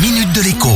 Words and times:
minute 0.00 0.32
de 0.32 0.42
l'écho. 0.42 0.68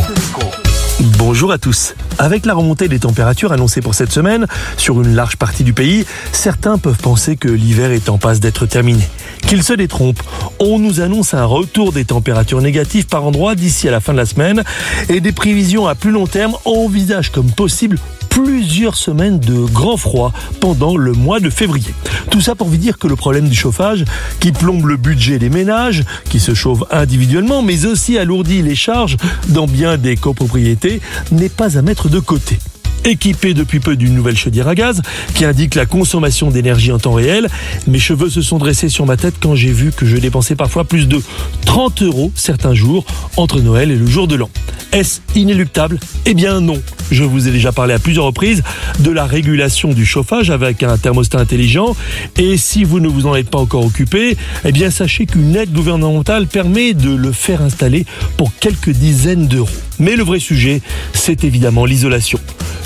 Bonjour 1.19 1.53
à 1.53 1.59
tous. 1.59 1.95
Avec 2.19 2.45
la 2.45 2.55
remontée 2.55 2.89
des 2.89 2.99
températures 2.99 3.53
annoncées 3.53 3.81
pour 3.81 3.95
cette 3.95 4.11
semaine 4.11 4.47
sur 4.77 5.01
une 5.01 5.15
large 5.15 5.37
partie 5.37 5.63
du 5.63 5.73
pays, 5.73 6.05
certains 6.33 6.77
peuvent 6.77 6.99
penser 6.99 7.37
que 7.37 7.49
l'hiver 7.49 7.93
est 7.93 8.09
en 8.09 8.19
passe 8.19 8.41
d'être 8.41 8.67
terminé. 8.67 9.09
Qu'ils 9.47 9.63
se 9.63 9.75
détrompent. 9.75 10.23
On 10.59 10.79
nous 10.81 11.01
annonce 11.01 11.35
un 11.35 11.45
retour 11.45 11.93
des 11.93 12.05
températures 12.05 12.61
négatives 12.61 13.07
par 13.07 13.25
endroits 13.25 13.55
d'ici 13.55 13.87
à 13.87 13.93
la 13.93 14.01
fin 14.01 14.13
de 14.13 14.19
la 14.19 14.27
semaine 14.27 14.65
et 15.09 15.21
des 15.21 15.33
prévisions 15.33 15.87
à 15.87 15.95
plus 15.95 16.11
long 16.11 16.27
terme 16.27 16.57
envisagent 16.65 17.31
comme 17.31 17.51
possible 17.51 17.99
plusieurs 18.33 18.97
semaines 18.97 19.39
de 19.39 19.67
grand 19.67 19.99
froid 19.99 20.33
pendant 20.59 20.97
le 20.97 21.13
mois 21.13 21.39
de 21.39 21.51
février. 21.51 21.95
Tout 22.31 22.41
ça 22.41 22.55
pour 22.55 22.67
vous 22.67 22.79
dire 22.79 22.97
que 22.97 23.07
le 23.07 23.15
problème 23.15 23.47
du 23.47 23.55
chauffage, 23.55 24.07
qui 24.41 24.53
plombe 24.53 24.87
le 24.87 24.97
budget 24.97 25.39
des 25.39 25.51
ménages, 25.51 26.03
qui 26.31 26.41
se 26.41 26.55
chauffent 26.55 26.85
individuellement, 26.91 27.61
mais 27.61 27.85
aussi 27.85 28.17
alourdit 28.17 28.63
les 28.63 28.75
charges 28.75 29.19
dans 29.49 29.67
bien 29.67 29.99
des 29.99 30.17
copropriétés, 30.17 31.03
n'est 31.31 31.51
pas 31.51 31.77
à 31.77 31.83
mettre 31.83 32.09
de 32.09 32.21
côté 32.21 32.59
équipé 33.05 33.53
depuis 33.53 33.81
peu 33.81 33.97
d'une 33.97 34.15
nouvelle 34.15 34.37
chaudière 34.37 34.69
à 34.69 34.77
gaz 34.77 35.03
qui 35.35 35.45
indique 35.45 35.75
la 35.75 35.87
consommation 35.87 36.53
d'énergie 36.53 36.93
en 36.93 37.01
temps 37.01 37.15
réel. 37.15 37.49
Mes 37.89 37.99
cheveux 37.99 38.31
se 38.31 38.41
sont 38.43 38.59
dressés 38.59 38.89
sur 38.89 39.07
ma 39.07 39.17
tête 39.17 39.35
quand 39.41 39.57
j'ai 39.57 39.73
vu 39.73 39.91
que 39.91 40.07
je 40.07 40.17
dépensais 40.17 40.55
parfois 40.55 40.85
plus 40.85 41.09
de 41.09 41.21
30 41.67 42.03
euros 42.03 42.33
certains 42.37 42.75
jours 42.75 43.05
entre 43.37 43.61
Noël 43.61 43.91
et 43.91 43.97
le 43.97 44.07
jour 44.07 44.29
de 44.29 44.37
l'an. 44.37 44.51
Est-ce 44.93 45.21
inéluctable? 45.35 45.99
Eh 46.27 46.35
bien 46.35 46.61
non. 46.61 46.81
Je 47.13 47.25
vous 47.25 47.47
ai 47.47 47.51
déjà 47.51 47.73
parlé 47.73 47.93
à 47.93 47.99
plusieurs 47.99 48.25
reprises 48.25 48.63
de 49.01 49.11
la 49.11 49.27
régulation 49.27 49.91
du 49.91 50.07
chauffage 50.07 50.51
avec 50.51 50.83
un 50.83 50.97
thermostat 50.97 51.39
intelligent. 51.39 51.95
Et 52.39 52.57
si 52.57 52.85
vous 52.85 53.01
ne 53.01 53.09
vous 53.09 53.27
en 53.27 53.35
êtes 53.35 53.51
pas 53.51 53.59
encore 53.59 53.85
occupé, 53.85 54.39
eh 54.65 54.73
bien 54.73 54.91
sachez 54.91 55.27
qu'une 55.27 55.55
aide 55.55 55.73
gouvernementale 55.73 56.47
permet 56.47 56.95
de 56.95 57.15
le 57.15 57.31
faire 57.31 57.61
installer 57.61 58.07
pour 58.39 58.51
quelques 58.61 58.91
dizaines 58.91 59.47
d'euros. 59.47 59.69
Mais 59.99 60.17
le 60.17 60.25
vrai 60.25 60.39
sujet, 60.39 60.81
c'est 61.13 61.45
évidemment 61.45 61.85
l'isolation. 61.85 62.39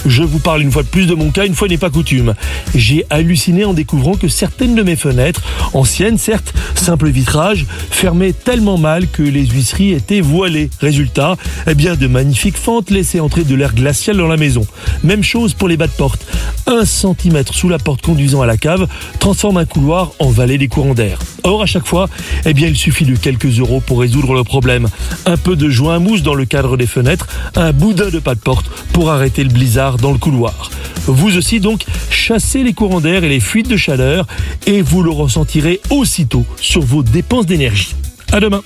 Je 0.07 0.23
vous 0.23 0.39
parle 0.39 0.63
une 0.63 0.71
fois 0.71 0.85
de 0.85 0.89
plus 0.89 1.07
de 1.07 1.15
mon 1.15 1.33
cas, 1.33 1.47
une 1.47 1.55
fois 1.57 1.67
n'est 1.67 1.79
pas 1.79 1.91
coutume. 1.91 2.35
J'ai 2.77 3.05
halluciné 3.11 3.65
en 3.65 3.75
découvrant 3.75 4.15
que 4.15 4.29
certaines 4.29 4.77
de 4.77 4.85
mes 4.85 4.95
fenêtres, 4.95 5.43
anciennes 5.75 6.17
certes, 6.17 6.55
simple 6.77 7.09
vitrage, 7.09 7.67
fermaient 7.91 8.33
tellement 8.33 8.79
mal 8.79 9.09
que 9.09 9.25
les 9.25 9.47
huisseries 9.47 9.93
étaient 9.93 10.21
voilées. 10.21 10.71
Résultat, 10.81 11.37
eh 11.67 11.75
bien 11.75 11.97
de 11.97 12.07
magnifiques 12.07 12.57
fentes 12.57 12.91
laissaient 12.91 13.19
entrer 13.19 13.43
de 13.43 13.57
l'air 13.57 13.75
glacial 13.75 14.17
dans 14.17 14.29
la 14.29 14.37
maison. 14.37 14.65
Même 15.03 15.25
chose 15.25 15.55
pour 15.55 15.67
les 15.67 15.77
bas 15.77 15.89
de 15.89 15.93
porte. 15.93 16.25
Un 16.69 16.85
centimètre 16.85 17.55
sous 17.55 17.69
la 17.69 17.79
porte 17.79 18.03
conduisant 18.03 18.43
à 18.43 18.47
la 18.47 18.57
cave 18.57 18.87
transforme 19.19 19.57
un 19.57 19.65
couloir 19.65 20.13
en 20.21 20.31
vallée 20.31 20.59
des 20.59 20.69
courants 20.69 20.95
d'air. 20.95 21.19
Or, 21.43 21.63
à 21.63 21.67
chaque 21.67 21.87
fois, 21.87 22.09
eh 22.45 22.55
bien, 22.55 22.69
il 22.69 22.77
suffit 22.77 23.05
de 23.05 23.15
quelques 23.15 23.59
euros 23.59 23.81
pour 23.81 24.01
résoudre 24.01 24.35
le 24.35 24.43
problème. 24.43 24.89
Un 25.27 25.37
peu 25.37 25.55
de 25.55 25.69
joint 25.69 25.99
mousse 25.99 26.23
dans 26.23 26.35
le 26.35 26.45
cadre 26.45 26.77
des 26.77 26.87
fenêtres, 26.87 27.29
un 27.55 27.73
boudin 27.73 28.11
de 28.11 28.19
pas 28.19 28.35
de 28.35 28.41
porte 28.41 28.67
pour 28.93 29.11
arrêter 29.11 29.45
le 29.45 29.51
blizzard 29.51 29.96
dans 29.97 30.13
le 30.13 30.19
couloir. 30.19 30.71
Vous 31.07 31.37
aussi 31.37 31.61
donc, 31.61 31.85
chassez 32.11 32.63
les 32.63 32.73
courants 32.73 33.01
d'air 33.01 33.25
et 33.25 33.29
les 33.29 33.41
fuites 33.41 33.69
de 33.69 33.77
chaleur 33.77 34.27
et 34.67 34.83
vous 34.83 35.03
le 35.03 35.11
ressentirez 35.11 35.81
aussitôt 35.91 36.45
sur 36.61 36.83
vos 36.83 37.03
dépenses 37.03 37.47
d'énergie. 37.47 37.95
À 38.33 38.41
demain. 38.41 38.63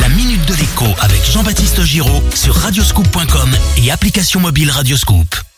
La 0.00 0.08
minute 0.08 0.44
de 0.46 0.54
l'écho 0.54 0.86
avec 1.00 1.20
Jean-Baptiste 1.30 1.82
Giraud 1.82 2.22
sur 2.34 2.54
radioscoop.com 2.54 3.50
et 3.84 3.90
application 3.90 4.40
mobile 4.40 4.70
Radioscoop. 4.70 5.49